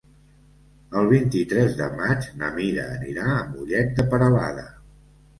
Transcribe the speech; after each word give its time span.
El 1.01 1.09
vint-i-tres 1.09 1.75
de 1.81 1.89
maig 1.99 2.25
na 2.43 2.49
Mira 2.55 2.85
anirà 2.93 3.27
a 3.33 3.43
Mollet 3.51 3.93
de 3.99 4.07
Peralada. 4.15 4.65